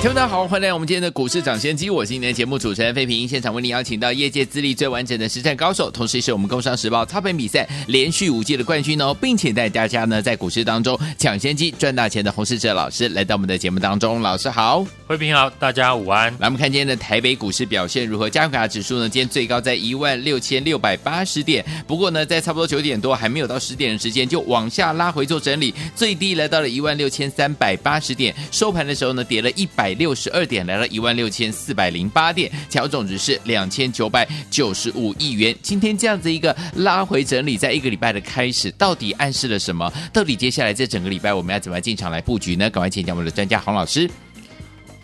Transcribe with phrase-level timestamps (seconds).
[0.00, 16.32] 听众大家好，欢迎来到我们今天的股市涨先机，我是今天的节目主持人费平，现场为您邀请到业界资历最完整的实战高手，同时也是我们工商时报操盘比赛连续五届的冠军哦，并且带大家呢在股市当中抢先机赚大钱的洪世哲老师来到我们的节目当中，老师好，费平好，大家午安。
[16.38, 18.30] 来，我们看今天的台北股市表现如何？
[18.30, 30.60] 加权指数呢，今天最高在一万六千六百八十点，不过呢，在差不多九点多还没有到十点的时间，就往下拉回做整理，最低来到了一万六千三百八十点，收盘的时候呢，跌了一百六十二点。
[30.66, 35.56] 来了一万六千四百零八点，成交总值是两千九百九十五亿元。
[35.62, 39.92] 今天这样子一个拉回整理，在一个礼拜的开始，到底暗示了什么？
[40.12, 42.70] 到底接下来这整个礼拜我们要怎么进场来布局呢？
[42.70, 44.08] 赶快请教我们的专家洪老师。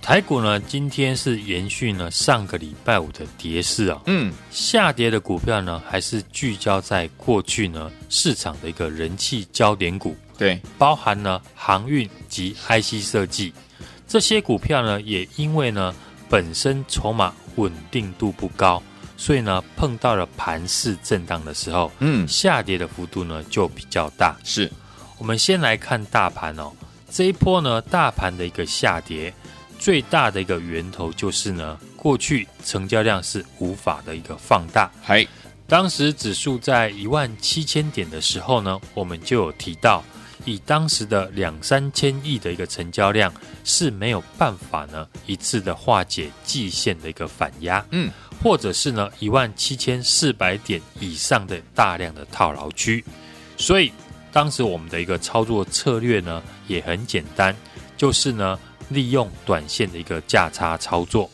[0.03, 13.53] 台股呢，今天是延续呢上个礼拜五的跌势啊，嗯，下跌的股票呢，还是聚焦在过去呢市场的一个人气焦点股，对，包含呢航运及 IC 设计。
[14.09, 15.95] 这些股票呢，也因为呢
[16.29, 18.83] 本身筹码稳定度不高，
[19.17, 24.37] 所以呢碰到了盘势震荡的时候，嗯，下跌的幅度呢就比较大。
[24.45, 24.71] 是，
[25.19, 26.71] 我们先来看大盘哦，
[27.11, 29.35] 这一波呢大盘的一个下跌，
[29.79, 34.91] 最大的一个源头就是呢过去成交量是无法的一个放大。
[35.03, 35.27] 嗨，
[35.67, 40.05] 当时指数在一万七千点的时候呢，我们就有提到。
[40.47, 43.31] 以当时的两三千亿的一个成交量
[43.65, 48.11] 是没有办法呢一次的化解季线的一个反压，嗯，
[48.43, 53.05] 或者是呢一万七千四百点以上的大量的套牢区，
[53.57, 53.93] 所以
[54.33, 57.55] 当时我们的一个操作策略呢也很简单，
[57.97, 58.57] 就是呢
[58.89, 61.29] 利用短线的一个价差操作，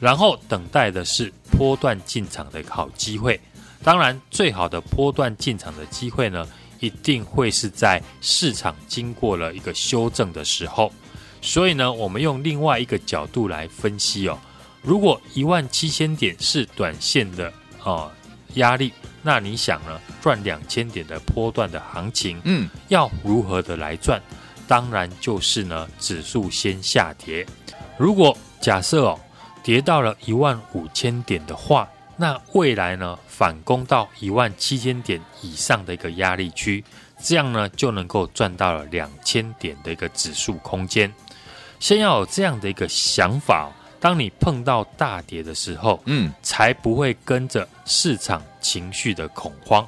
[0.00, 3.38] 然后等待的是波段进场的一个好机会。
[3.82, 6.48] 当然，最好的波段进场的机会呢。
[6.84, 10.92] 一定会是在市场经过了一个修正的时候，
[11.40, 14.38] 所以呢，我们用另外一个角度来分析哦。
[14.82, 17.52] 如果一万七千点是短线的
[17.82, 18.10] 哦
[18.54, 18.92] 压力，
[19.22, 24.22] 那你想呢，赚两千点的波段的行情，嗯，要如何的来赚？
[24.68, 27.46] 当然就是呢，指数先下跌。
[27.96, 29.20] 如果假设哦，
[29.62, 31.88] 跌到了一万五千点的话。
[32.16, 36.84] 那未来呢，反攻到一万七千点以上的一个压力区，
[37.18, 41.12] 这样呢就能够赚到了两千点的一个指数空间。
[41.80, 49.84] 先要有这样的一个想法，当你碰到大跌的时候，嗯，才不会跟着市场情绪的恐慌，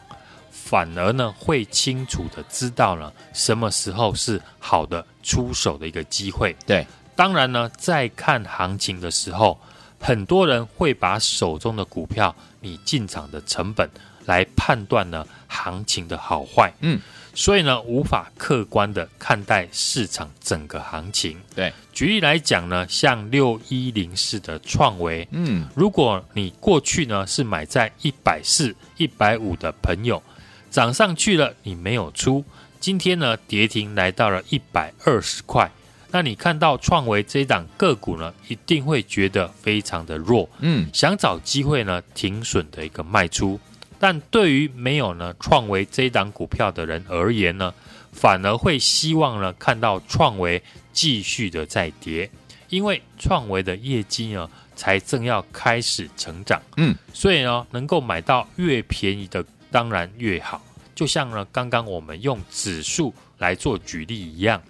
[0.51, 6.57] 反而呢会清楚的知道呢什么时候是好的出手的一个机会。
[6.67, 6.85] 对，
[7.15, 9.57] 当然呢，在看行情的时候。
[10.07, 13.91] 很多人会把手中的股票，你进场的成本
[14.25, 17.01] 来判断呢行情的好坏，嗯，
[17.35, 21.37] 所以呢无法客观的看待市场整个行情。
[21.57, 30.23] 对，举例来讲呢，像六一零四的创维，嗯，如果你过去呢是买在一百四、一百五的朋友，
[30.71, 32.45] 涨上去了你没有出，
[32.79, 35.69] 今天呢跌停来到了一百二十块。
[36.11, 43.59] 那你看到创维这一档个股呢，一定会觉得非常的弱，嗯，想找机会呢停损的一个卖出。
[43.99, 47.75] 但对于没有呢创维这一档股票的人而言呢，
[48.13, 50.63] 反而会希望呢看到创维
[50.93, 52.31] 继续的在跌，
[52.69, 60.63] 因为创维的业绩呢才正要开始成长，嗯，所以呢能够买到越便宜的当然越好。
[60.95, 64.63] 就像呢刚刚我们用指数来做举例一样。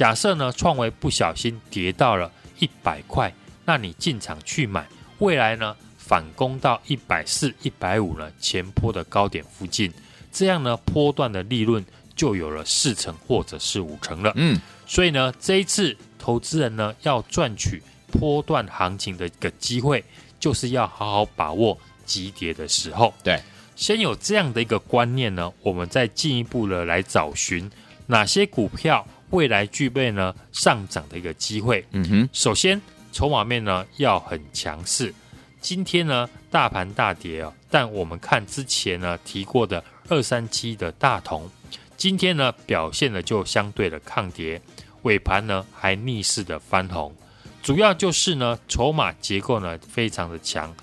[0.00, 3.30] 假设呢，创维不小心跌到了一百块，
[3.66, 4.88] 那你进场去买，
[5.18, 9.92] 未来呢反攻到一百四、一百五呢前坡的高点附近，
[10.32, 11.84] 这样呢波段的利润
[12.16, 14.32] 就有了四成或者是五成了。
[14.36, 20.02] 嗯，所以呢这一次投资人呢要赚取波段行情的一个机会，
[20.38, 23.12] 就是要好好把握急跌的时候。
[23.22, 23.38] 对，
[23.76, 27.70] 先有这样的一个观念呢，我们再进一步的来找寻
[28.06, 29.06] 哪些股票。
[29.30, 31.84] 未来具备呢上涨的一个机会。
[31.92, 32.80] 嗯哼，首先
[33.12, 35.12] 筹码面呢要很强势。
[35.60, 41.50] 今天呢大盘大跌啊，但我们看之前呢提过的二三七的大同，
[41.96, 44.60] 今天呢表现呢就相对的抗跌，
[45.02, 47.14] 尾盘呢还逆势的翻红。
[47.62, 50.74] 主要就是呢筹码结构呢非常的强，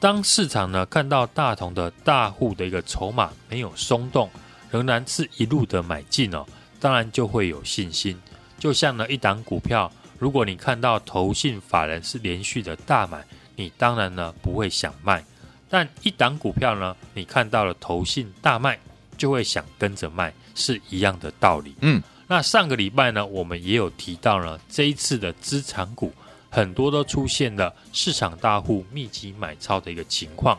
[0.00, 4.28] 当市场呢看到大同的大户的一个筹码没有松动，
[4.68, 6.44] 仍然是一路的买进哦，
[6.80, 8.20] 当然就会有信心。
[8.58, 13.24] 就像呢一档股票，如果你看到投信法人是连续的大买，
[13.56, 15.20] 你当然呢不会想卖；
[15.68, 18.78] 但一档股票呢，你看到了投信大卖，
[19.16, 21.74] 就会想跟着卖，是一样的道理。
[21.80, 26.12] 嗯，那上个礼拜呢，我们也有提到呢，这一次的资产股。
[26.50, 30.58] 很多都出现了市场大户密集买超的一个情况，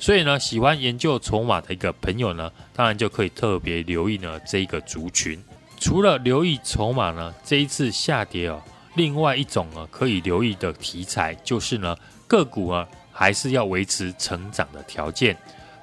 [0.00, 5.40] 所以呢，喜欢研究筹码的一个朋友呢，当然就可以特别留意呢这一个族群。
[5.78, 8.62] 除了留意筹码呢，这一次下跌哦，
[8.94, 11.96] 另外一种呢可以留意的题材就是呢
[12.26, 15.36] 个股啊还是要维持成长的条件。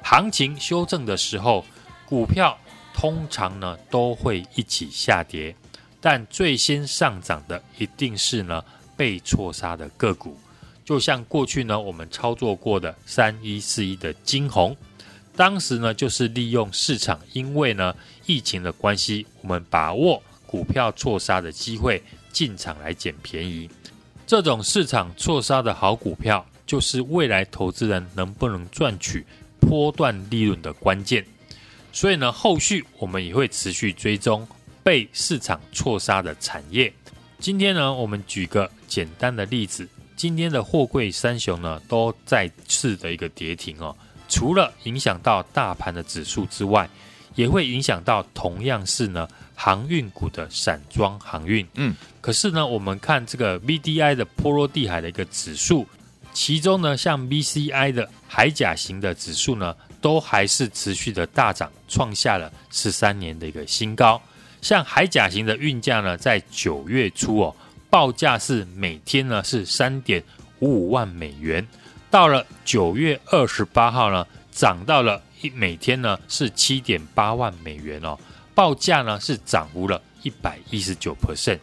[0.03, 1.65] 行情修正的时候，
[2.05, 2.57] 股票
[2.93, 5.55] 通常呢都会一起下跌，
[5.99, 8.63] 但最先上涨的一定是呢。
[8.97, 10.39] 被错杀的个股，
[10.85, 14.73] 就像过去呢，我们操作过的三一四一的晶宏，
[15.35, 17.93] 当时呢就是利用市场因为呢
[18.25, 22.01] 疫情的关系，我们把握股票错杀的机会
[22.31, 23.69] 进场来捡便宜。
[24.25, 29.25] 这种市场错杀的好股票，就是未来投资人能不能赚取
[29.59, 31.25] 波段利润的关键。
[31.91, 34.47] 所以呢，后续我们也会持续追踪
[34.83, 36.91] 被市场错杀的产业。
[37.39, 43.95] 今天呢，我们举个简单的例子，今天的货柜三雄呢都再次的一个跌停哦。
[44.27, 46.89] 除了影响到大盘的指数之外，
[47.35, 51.65] 也会影响到同样是呢航运股的散装航运。
[51.75, 55.85] 嗯，可是呢，我们看这个 VDI 的波罗的海的一个指数，
[56.33, 64.21] 其中呢像 VCI 的海甲型的指数呢，都还是持续的大涨，创下了十三年的一个新高。
[64.61, 67.55] 像海甲型的运价呢，在九月初哦，
[67.89, 70.23] 报价是每天呢是三点
[70.59, 71.65] 五五万美元，
[72.15, 78.17] 到了九月二十八号呢，涨到了一每天呢是七点八万美元哦，
[78.53, 81.59] 报价呢是涨幅了一百一十九 percent，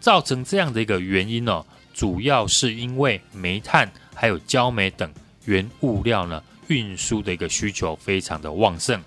[0.00, 1.64] 造成这样的一个原因哦，
[1.94, 5.10] 主要是因为煤炭还有焦煤等
[5.46, 9.02] 原物料呢运输的一个需求非常的旺盛，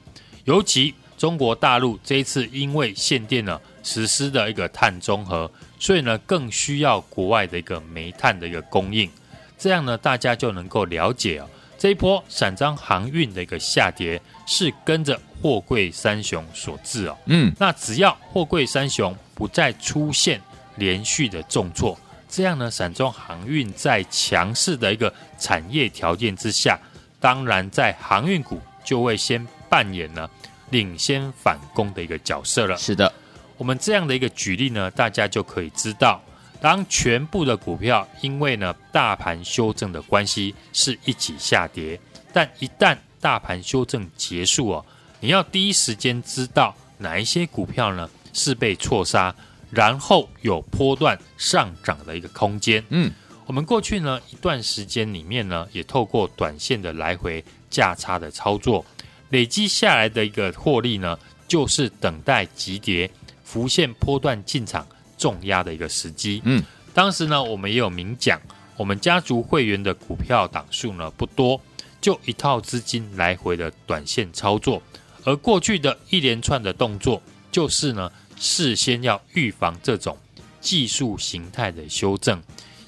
[0.46, 0.96] 尤其。
[1.16, 9.10] 中国大陆这一次因为限电呢，实施的一个碳中和，所以呢更需要国外的一个煤炭的一个供应，
[9.58, 17.18] 这样呢大家就能够了解哦，这一波散装航运的一个下跌是跟着货柜三雄所致哦。
[17.26, 20.42] 嗯，那只要货柜三雄不再出现
[20.76, 22.00] 连续的重挫，
[22.30, 26.80] 这样呢散装航运在强势的一个产业条件之下，
[27.20, 30.30] 当然在航运股就会先扮演呢。
[30.72, 32.76] 领先反攻的一个角色了。
[32.76, 33.10] 是的，
[33.56, 36.22] 我们这样的一个举例呢，大家就可以知道，
[36.60, 42.00] 当全部的股票因为呢大盘修正的关系是一起下跌，
[42.34, 44.86] 但一旦大盘修正结束哦，
[45.20, 49.34] 你要第一时间知道哪一些股票呢是被错杀，
[49.70, 52.84] 然后有波段上涨的一个空间。
[52.90, 53.12] 嗯，
[53.46, 58.86] 我们过去呢一段时间里面呢，也透过短线的来回价差的操作。
[59.30, 61.18] 累积下来的一个获利呢，
[61.48, 63.10] 就是等待急跌
[63.44, 64.88] 浮现波段进场
[65.18, 66.42] 重压的一个时机。
[66.46, 68.40] 嗯，当时呢，我们也有明讲，
[68.76, 71.60] 我们家族会员的股票档数呢不多，
[72.00, 74.82] 就一套资金来回的短线操作。
[75.24, 77.22] 而过去的一连串的动作，
[77.52, 80.18] 就是呢事先要预防这种
[80.62, 82.42] 技术形态的修正，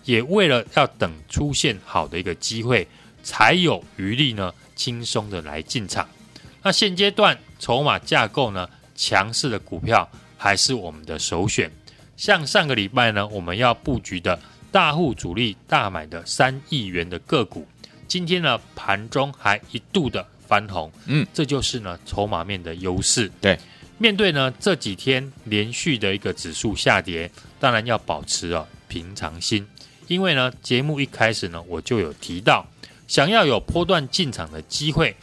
[0.05, 2.87] 也为了要等出现好的一个机会，
[3.23, 6.07] 才有余力呢轻松的来进场。
[6.61, 11.71] 那现阶段筹码架构呢，强势的股票还是我们的首选。
[12.19, 14.37] 像上个礼拜呢，我们要布局的
[14.73, 17.65] 大户主力大买的三亿元的个股，
[18.09, 23.31] 今天呢盘中还一度的翻红，嗯，这就是呢筹码面的优势。
[23.39, 23.57] 对，
[23.97, 29.65] 面对呢这几天连续的一个指数下跌，当然要保持啊平常心，
[30.07, 32.67] 因为呢节目一开始呢我就有提到，
[33.07, 35.15] 想要有波段进场的机会。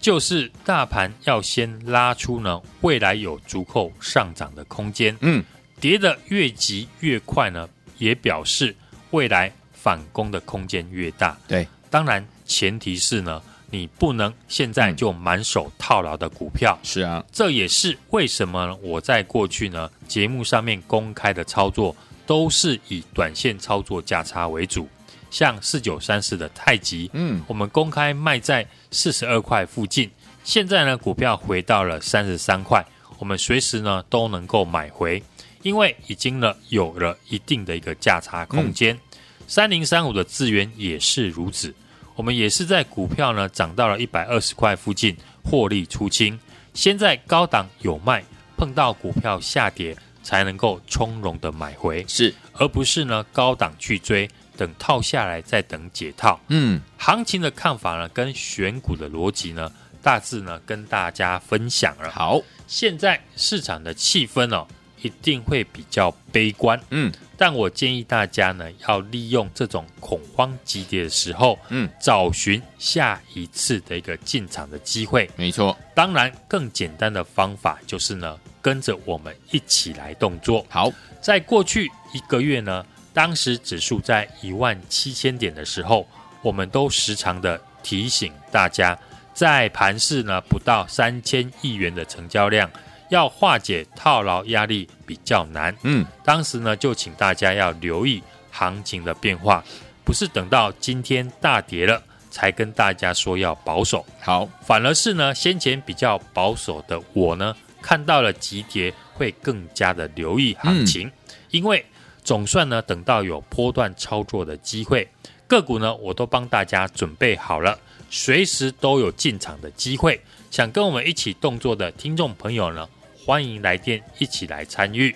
[0.00, 5.14] 就是大盘要先拉出呢，未来有足够上涨的空间。
[5.22, 5.42] 嗯，
[5.80, 7.68] 跌得越急越快呢，
[7.98, 8.74] 也表示
[9.10, 11.36] 未来反攻的空间越大。
[11.46, 16.78] 对，当然前提是呢，你不能现在就满手套牢的股票。
[16.82, 21.94] 是啊，这也是为什么我在过去呢节目上面公开的操作
[22.26, 24.88] 都是以短线操作价差为主。
[25.30, 30.10] 像四九三四的太极，嗯，我们公开卖在四十二块附近，
[30.42, 32.82] 现在呢股票回到了三十三块，
[33.18, 35.22] 我们随时呢都能够买回，
[35.62, 38.98] 因为已经呢有了一定的一个价差空间。
[39.46, 41.74] 三零三五的资源也是如此，
[42.14, 46.38] 我们也是在股票呢涨到了一百二十块附近获利出清。
[46.74, 48.22] 先在高档有卖，
[48.56, 56.38] 碰到股票下跌才能够从容的买回，是，而不是呢高档去追，等套下来再等解套。
[56.48, 59.72] 嗯，行情的看法呢，跟选股的逻辑呢，
[60.02, 62.10] 大致呢跟大家分享了。
[62.10, 64.68] 好，现在市场的气氛哦，
[65.02, 66.80] 一定会比较悲观。
[66.90, 67.12] 嗯。
[67.40, 75.30] 但我建议大家呢，要利用这种恐慌急跌的时候，嗯，找寻下一次的一个进场的机会。
[75.36, 80.66] 没错，当然更简单的方法就是呢，跟着我们一起来动作。
[80.68, 80.90] 好，
[81.20, 86.08] 在过去一个月呢，当时指数在一万七千点的时候，
[86.42, 88.98] 我们都时常的提醒大家，
[89.32, 92.68] 在盘市呢不到三千亿元的成交量。
[93.08, 99.64] 要化解套牢压力比较难，嗯，当时呢就请大家要留意行情的变化，
[100.04, 111.12] 不是等到今天大跌了才跟大家说要保守，好，反而是呢先前比较保守的我呢看到了急跌会更加的留意行情，嗯、
[111.50, 111.84] 因为
[112.22, 115.08] 总算呢等到有波段操作的机会，
[115.46, 117.78] 个股呢我都帮大家准备好了，
[118.10, 122.86] 随时都有进场的机会，想跟我们一起动作的听众朋友呢。
[123.28, 125.14] 欢迎来电一起来参与。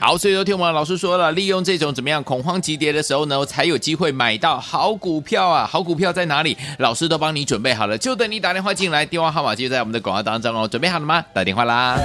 [0.00, 5.64] 好，所以昨天我们老师说了，利用这种怎么样恐慌急跌的时候呢，才有机会买到好股票啊！
[5.64, 6.58] 好股票在哪里？
[6.78, 9.06] 老师都帮你准备好了，就等你打电话进来。
[9.06, 10.66] 电话号码就在我们的广告当中哦。
[10.66, 11.24] 准备好了吗？
[11.32, 11.96] 打电话啦！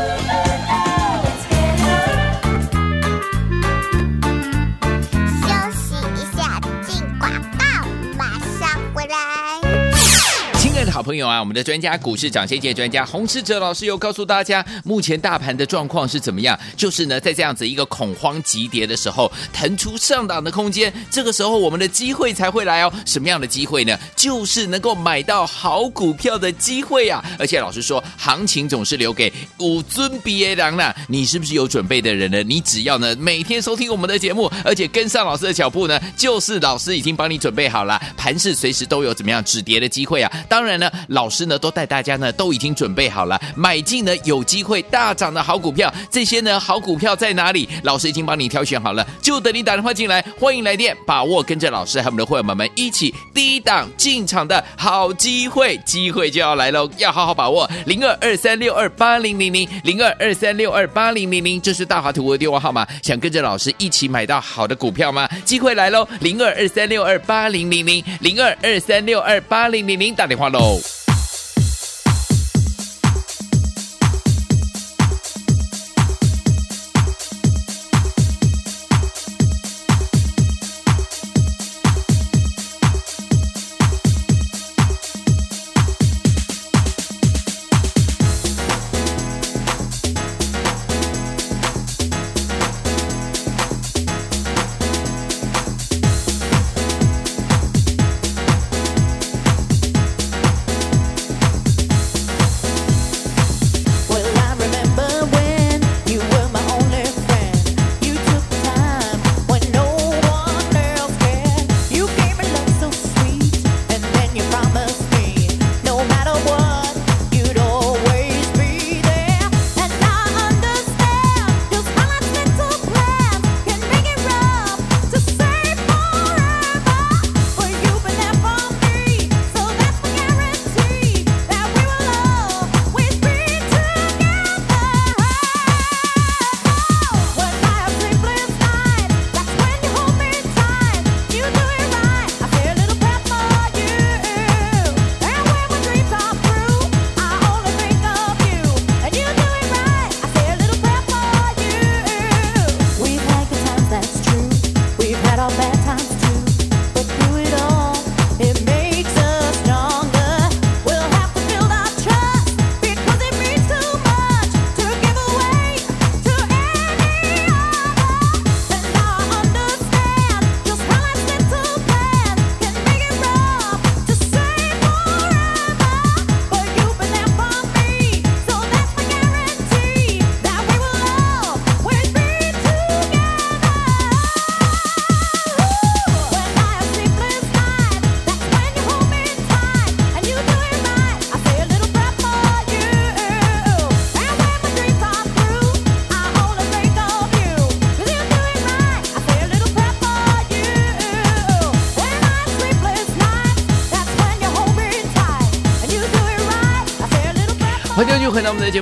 [10.98, 16.60] 好朋友啊，我们的专家股市涨先界专家洪世哲老师又告诉大家，目前大盘的状况是怎么样？
[16.76, 22.92] 就是呢，在这样子一个恐慌急跌的时候，腾出上档的空间，这个时候我们的机会才会来哦。
[23.06, 23.96] 什么样的机会呢？
[24.16, 27.24] 就是能够买到好股票的机会啊！
[27.38, 30.92] 而且老师说，行情总是留给五尊 BA 狼呢。
[31.08, 32.42] 你是不是有准备的人呢？
[32.42, 40.32] 你只要呢每天收听我们的节目，而且跟上老师的脚步呢，就是老师已经帮你准备好了，盘势随时都有怎么样止跌的机会啊！
[40.50, 40.87] 当然呢。
[41.10, 45.94] 老师呢，都带大家呢，都已经准备好了，买进呢有机会大涨的好股票。
[46.10, 47.68] 这些呢好股票在哪里？
[47.84, 50.24] 老师已经帮你挑选好了，就等你打电话进来。
[50.40, 57.70] 欢迎来电，把握跟着老师和我们的会员们们一起低档进场的好机会，机会就要来喽，要好好把握。
[57.86, 62.88] 零二二三六二八零零零零二二三六二八零零零，这是大华图的电话号码。
[63.02, 65.28] 想跟着老师一起买到好的股票吗？
[65.46, 70.77] 机会来喽，零二二三六二八零零零零二二三六二八零零零，打电话喽。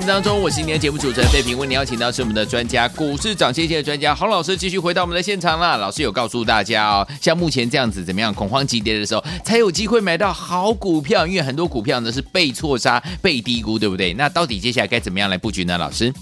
[0.06, 5.78] 目当中，我是今天节目主持人费平，为您邀请到是我们的专家，股市涨先机的专家洪老师，继续回到我们的现场啦。
[5.78, 14.14] 老师有告诉大家哦，像目前这样子怎么样恐慌急跌的时候，才有机会买到好股票，因为很多股票呢是被错杀、被低估，对不对？
[14.14, 15.76] 那到底接下来该怎么样来布局呢？
[15.76, 16.14] 老师，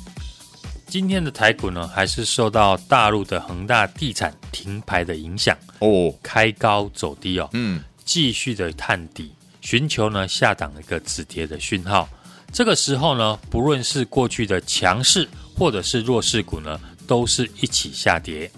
[0.88, 12.08] 今天的台股呢，还是受到大陆的恒大地产停牌的影响哦，开高走低哦，嗯，继续的探底，寻求呢下档一个止跌的讯号。
[12.54, 18.50] 这个时候呢，不论是过去的强势或者是弱势股呢，都是一起下跌。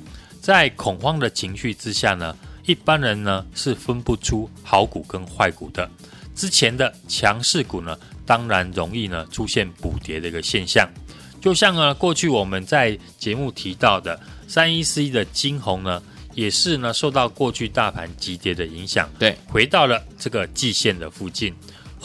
[0.41, 2.35] 在恐慌的情绪之下呢，
[2.65, 5.89] 一般人呢是分不出好股跟坏股的。
[6.35, 10.85] 之前的强势股呢，当然容易呢出现补跌的一个现象。
[11.39, 21.55] 就像呢过去我们在节目提到的三一四一的晶宏呢，也是呢受到过去大盘急跌的影响，对，回到了这个季线的附近。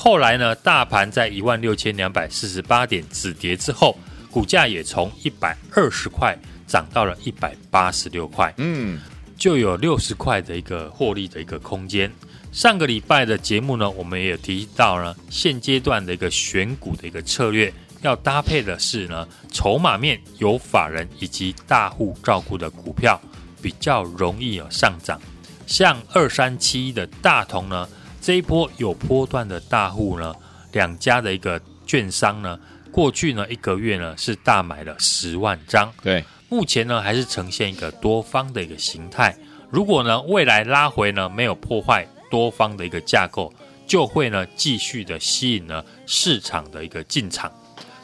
[0.03, 3.95] 后来呢，大盘在一万六千两百四十八点止跌之后，
[4.31, 6.35] 股价也从一百二十块
[6.67, 8.99] 涨到了一百八十六块，嗯，
[9.37, 12.11] 就有六十块的一个获利的一个空间。
[12.51, 23.21] 上个礼拜的节目呢，我们也有提到呢，现阶段的一个选股的一个策略，要搭配的是呢，筹码面有法人以及大户照顾的股票，
[23.61, 25.21] 比较容易有上涨。
[25.67, 27.87] 像二三七一的大同呢。
[28.21, 30.35] 这一波有波段的大户呢，
[30.73, 32.59] 两家的一个券商呢，
[32.93, 39.35] 过去呢一个月呢是大买了十万张，对，目前呢还是呈现一个多方的一个形态。
[39.71, 43.53] 如果呢未来拉回呢没有破坏多方的一个架构，
[43.87, 47.51] 就会呢继续的吸引呢市场的一个进场。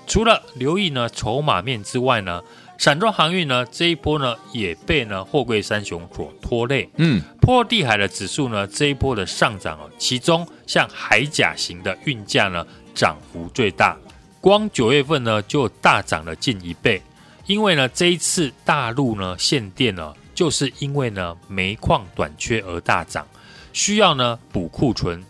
[0.07, 2.43] 除了留意呢筹码面之外呢。
[2.79, 6.89] 散装航运呢，这一波呢也被呢货柜三雄所拖累。
[6.97, 13.97] 嗯，波罗的海的指数呢，这一波的上涨哦，其中像海甲型的运价呢涨幅最大，
[14.41, 17.03] 光九月份呢就大涨了近一倍。
[17.47, 23.27] 因为呢这一次大陆呢限电呢，就是因为呢煤矿短缺而大涨，
[23.73, 25.25] 需要呢补库存。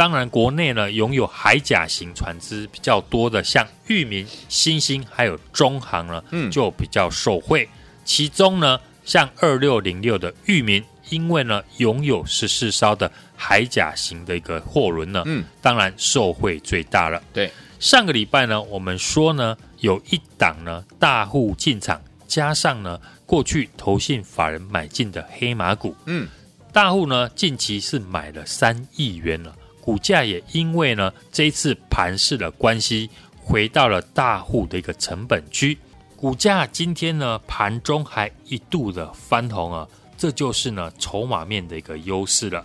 [0.00, 7.68] 当然，国内呢拥有海甲型船只比较多的，像裕民、新兴还有中航呢，嗯，就比较受惠。
[8.02, 17.22] 其中呢，像二六零六的裕民，因为呢拥有十四艘的海甲型的一个货轮呢，嗯，当然受惠最大了。
[17.34, 26.26] 对，上个礼拜呢，我们说呢有一档呢大户进场，加上呢过去投信法人买进的黑马股，嗯，
[26.72, 29.54] 大户呢近期是买了三亿元了。
[29.90, 33.10] 股价也因为呢这一次盘势的关系，
[33.42, 35.76] 回到了大户的一个成本区。
[36.14, 42.64] 股价今天呢盘中还一度的翻红啊，这就是呢筹码面的一个优势了。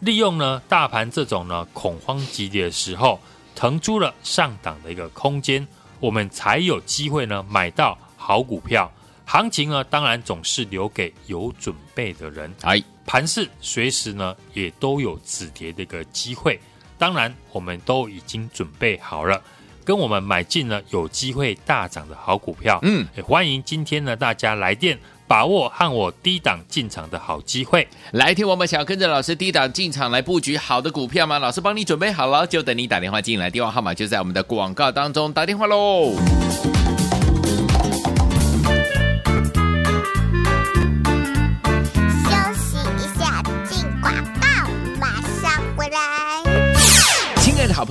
[0.00, 3.20] 利用呢大盘这种呢恐慌急跌的时候，
[3.54, 5.68] 腾出了上档的一个空间，
[6.00, 8.90] 我们才有机会呢买到好股票。
[9.26, 12.50] 行情呢当然总是留给有准备的人。
[12.62, 12.82] 哎。
[13.12, 16.58] 盘势随时呢也都有止跌的一个机会，
[16.96, 19.38] 当然我们都已经准备好了，
[19.84, 22.78] 跟我们买进了有机会大涨的好股票。
[22.80, 24.98] 嗯，也欢迎今天呢大家来电
[25.28, 27.86] 把握和我低档进场的好机会。
[28.12, 31.38] 来听我们想要跟着老师低档进场来布局好的股票吗？
[31.38, 36.14] 老师帮你准备好了，就等你打电话进来，电话号码就在我们的广告当中，打电话喽。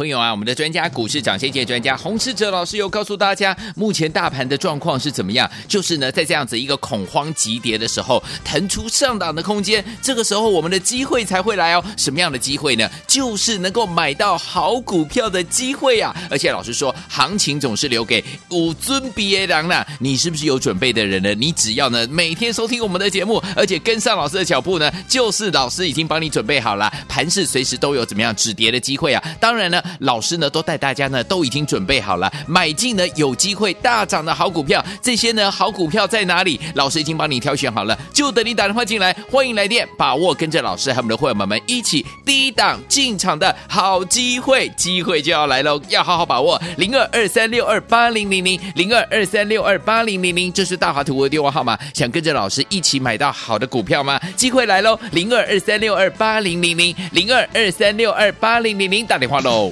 [0.01, 5.47] 朋友啊，我们的专家股市涨先机专家洪士哲老师又告诉大家，目前大盘的状况是怎么样？
[5.67, 11.85] 就是呢，在这样子一个恐慌急跌的时候，腾出上档的空间，这个时候我们的机会才会来哦。
[11.97, 12.89] 什么样的机会呢？
[13.05, 16.15] 就是能够买到好股票的机会啊！
[16.31, 19.85] 而且老师说，行情总是留给五尊别人呐。
[19.99, 21.31] 你是不是有准备的人呢？
[21.35, 29.23] 你只要呢每天收听我们的节目，而且跟上老师的脚步呢，就是老师已经帮你准备好了，盘势随时都有怎么样止跌的机会啊！
[29.39, 29.79] 当然呢。
[29.99, 34.83] 老师呢，都带大家呢，都已经准备好了，买进呢有机会大涨的好股票。
[35.01, 36.59] 这些呢好股票在哪里？
[36.75, 39.15] 老师已经帮你挑选好了，就等你打电话进来。
[39.29, 46.61] 欢迎来电，把握跟着老师和我们的会员们们一起低档进场的好机会，机会就要来喽，要好好把握。
[46.77, 51.77] 零二二三六二八零零零零二二三六二八零零零，这是大华图的电话号码。
[51.93, 54.19] 想跟着老师一起买到好的股票吗？
[54.35, 59.71] 机会来喽，零二二三六二八零零零零二二三六二八零零零，打电话喽。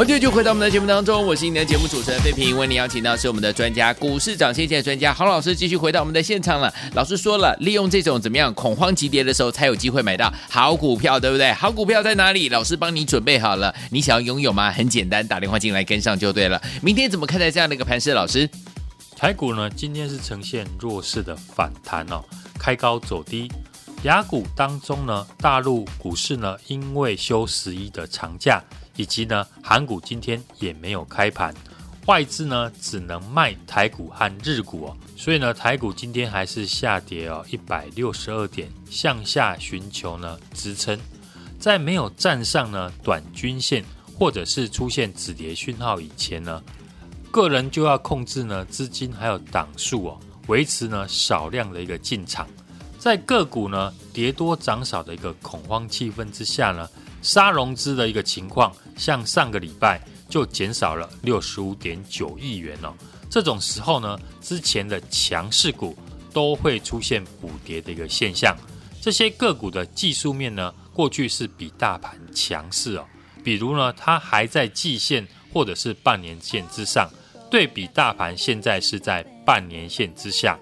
[0.00, 2.56] 欢迎继续回到我们的节目当中，我是你的节目主持人费平。
[2.56, 6.72] 为你邀请到是我们的专家，股市涨先机专家郝老师，继续回到我们的现场了。
[6.94, 11.52] 老师说了，利用这种怎么样恐慌急跌的时候，才有机会买到好股票，对不对？
[11.52, 12.48] 好股票在哪里？
[12.48, 14.72] 老师帮你准备好了，你想要拥有吗？
[14.72, 16.58] 很简单，打电话进来跟上就对了。
[16.80, 18.14] 明天怎么看待这样的一个盘势？
[18.14, 18.48] 老师，
[19.14, 22.24] 台股呢，今天是呈现弱势的反弹哦，
[22.58, 23.52] 开高走低。
[24.04, 28.64] 雅股当中呢，大陆股市呢，因为休十一的长假。
[29.00, 31.54] 以及呢，韩股今天也没有开盘，
[32.04, 41.00] 外资呢只能卖台股和日股哦，所以呢，台股今天还是下跌哦，一百六十二点，向下寻求呢支撑，
[41.58, 43.82] 在没有站上呢短均线
[44.18, 46.62] 或者是出现止跌讯号以前呢，
[47.30, 52.46] 个人就要控制呢资金还有档数哦，维持呢少量的一个进场，
[52.98, 56.86] 在个股呢跌多涨少的一个恐慌气氛之下呢。
[57.22, 62.94] 杀融资的一个情况，像上个礼拜就减少了六十五点九亿元哦。
[63.28, 65.96] 这种时候呢，之前的强势股
[66.32, 68.56] 都会出现补跌的一个现象。
[69.00, 73.04] 这些个股的技术面呢，过去是比大盘强势哦。
[73.44, 77.08] 比如呢，它还在季线或者是半年线之上，
[77.50, 80.58] 对比大盘现在是在半年线之下。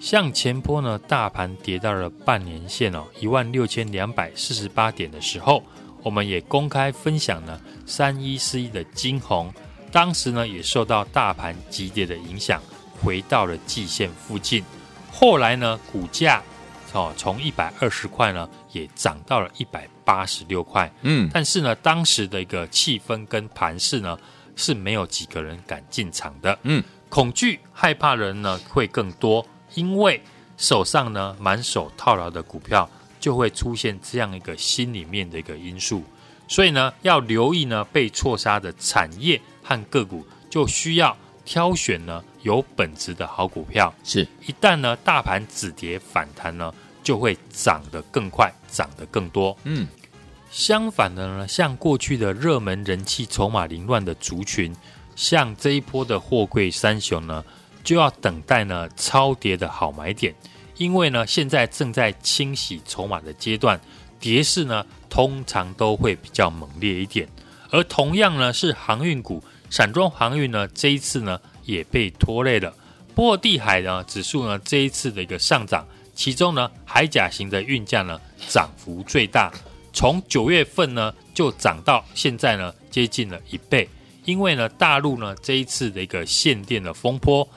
[0.00, 5.62] 像前波呢，大盘跌到了半年线哦，一万六千两百四十八点的时候。
[6.06, 9.52] 我们也公开分享了三一四一的晶宏，
[9.90, 12.62] 当时呢也受到大盘急跌的影响，
[13.02, 14.62] 回到了季线附近。
[15.10, 16.40] 后来呢，股价
[16.92, 20.88] 哦从一百二十块呢也涨到了一百八十六块。
[21.02, 24.16] 嗯，但是呢，当时的一个气氛跟盘势呢
[24.54, 26.56] 是没有几个人敢进场的。
[26.62, 30.22] 嗯，恐惧害怕的人呢会更多，因为
[30.56, 32.88] 手上呢满手套牢的股票。
[33.26, 36.04] 就会出现这样一个心里面的一个因素，
[36.46, 43.92] 所以呢，要留意呢被错杀的产业和个股，就需要挑选呢有本质的好股票。
[44.04, 49.58] 是一旦呢大盘止跌反弹呢，就会涨得更快，涨得更多。
[49.64, 49.88] 嗯，
[50.48, 54.72] 相反的呢，像过去的热门人气、筹码凌乱的族群，
[55.16, 57.44] 像这一波的货柜三雄呢，
[57.82, 60.32] 就要等待呢超跌的好买点。
[60.76, 63.80] 因为呢，现在正在清洗筹码的阶段，
[64.20, 67.26] 跌势呢通常都会比较猛烈一点。
[67.70, 72.72] 而同样呢是航运股，散装航运呢这一次呢也被拖累了。
[73.14, 79.50] 波罗的海呢指数呢这一次的一个上涨，其中呢海甲型的运价呢涨幅最大，
[79.92, 83.88] 从九月份呢就涨到现在呢接近了一倍。
[84.26, 87.48] 因为呢大陆呢这一次的一个限电的风波。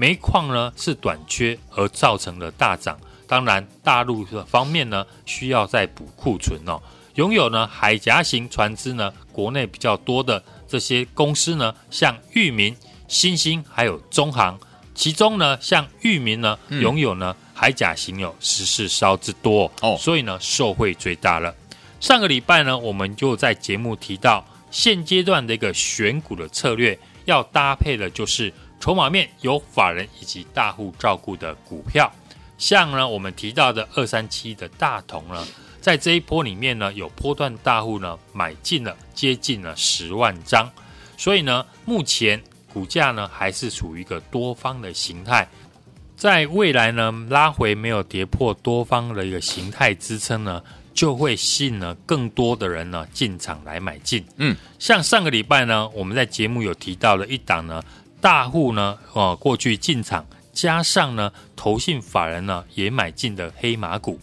[0.00, 6.80] 煤矿呢是短缺而造成的大涨，当然大陆的方面呢需要再补库存哦。
[7.16, 12.76] 拥有呢海峡型船只呢国内比较多的这些公司呢，像裕民、
[13.08, 14.56] 新兴还有中航，
[14.94, 21.52] 其中呢像裕民呢拥有呢海甲型有十四艘之多哦，所以呢受惠最大了。
[21.98, 28.54] 上个礼拜呢我们就在节目提到，现阶段的一个选股的策略要搭配的就是。
[28.80, 32.10] 筹码面有法人以及大户照顾的股票，
[32.56, 35.46] 像呢我们提到的二三七的大同呢，
[35.80, 40.70] 在这一波里面呢，有波段大户呢买进了接近了十万张，
[41.16, 42.40] 所以呢，目前
[42.72, 45.48] 股价呢还是处于一个多方的形态，
[46.16, 50.62] 在未来呢拉回没有跌破多方的一个形态支撑呢，
[50.94, 54.24] 就会吸引了更多的人呢进场来买进。
[54.36, 57.82] 嗯，像上个礼拜呢，我们在节目有提到了一档呢。
[58.20, 64.18] 大户呢，哦，过去进场，加上呢，投信法人呢也买进的黑马股。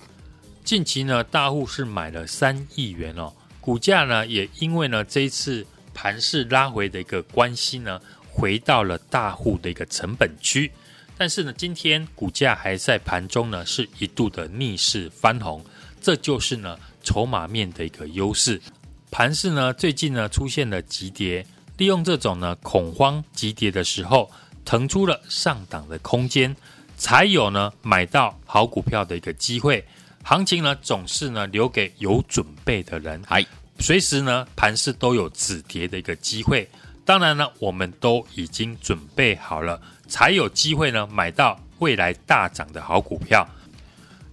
[0.65, 3.31] 近期呢，大户是买了三亿元哦，
[3.61, 10.69] 股价呢也因为呢这一次盘势拉回的一个关系呢，回到了大户的一个成本区。
[11.17, 15.63] 但是呢，今天股价还在盘中呢是一度的逆势翻红，
[16.01, 18.61] 这就是呢筹码面的一个优势。
[19.09, 21.45] 盘势呢最近呢出现了急跌。
[21.77, 24.31] 利用这种呢恐慌急跌的时候，
[24.63, 26.55] 腾出了上档的空间，
[26.97, 29.85] 才有呢买到好股票的一个机会。
[30.23, 33.45] 行情呢总是呢留给有准备的人，哎，
[33.79, 36.67] 随时呢盘势都有止跌的一个机会。
[37.03, 43.47] 当然呢，我们都已经准备好了，才有机会呢买到未来大涨的好股票。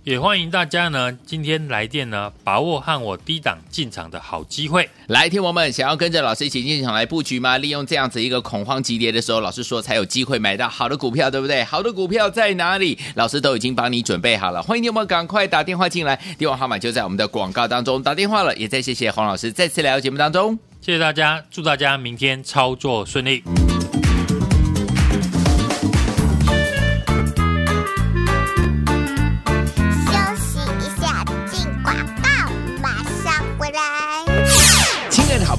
[0.05, 4.91] 也欢迎大家呢，今天来电呢，把握和我低档进场的好机会。
[5.07, 7.57] 来，听我们想要跟着老师一起进场来布局吗？
[7.57, 11.63] 利用这样子一个恐慌急跌的时候，老师说才有机会买到好的股票，对不对？
[11.63, 12.99] 好的股票在哪里？
[13.15, 14.61] 老师都已经帮你准备好了。
[14.61, 18.03] 欢迎你们赶快打电话进来，电话号码就在我们的广告当中。
[18.03, 20.59] 打电话了，也再谢谢黄老师再次来到节目当中。
[20.81, 23.45] 谢谢大家，祝大家明天操作顺利。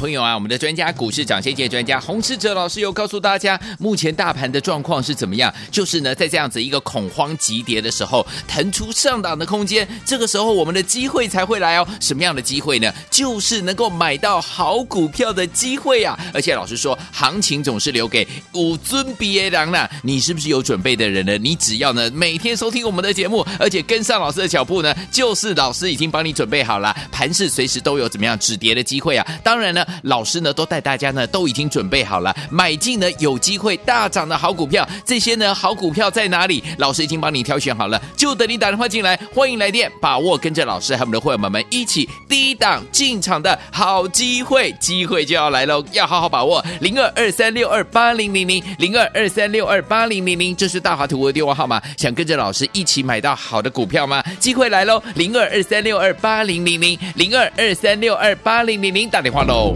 [0.03, 5.53] 朋友啊，我们的专家股市涨先机专家洪士哲老师又告诉大家，目前大盘的状况是怎么样？
[5.71, 11.87] 就是呢，在这样子一个恐慌急跌的时候，腾出上档的空间，这个时候我们的机会才会来哦。
[12.01, 12.93] 什么样的机会呢？
[13.09, 16.19] 就是能够买到好股票的机会啊！
[16.33, 19.87] 而且老师说，行情总是留给五尊 BA 狼呢。
[20.01, 21.37] 你是不是有准备的人呢？
[21.37, 29.25] 你只要呢每天收听我们的节目，而且跟上老师的脚步呢，就是老师已经帮你准备好了，盘势随时都有怎么样止跌的机会啊！
[29.41, 29.85] 当然呢。
[30.01, 34.87] 老师呢，都带大家呢，都已经准备好了，买进呢有机会大涨的好股票。
[35.05, 36.63] 这些呢好股票在哪里？
[36.77, 39.17] 老师已经帮你挑选好了，就等你打电话进来。
[39.33, 46.63] 欢迎来电，把握跟着老师和我们的会员们们一起低档进场的好机会，机会就要来喽，要好好把握。
[46.81, 51.81] 零二二三六二八零零零零二二三六二八零零零，这是大华图的电话号码。
[51.97, 54.23] 想跟着老师一起买到好的股票吗？
[54.39, 59.75] 机会来喽，零二二三六二八零零零零二二三六二八零零零，打电话喽。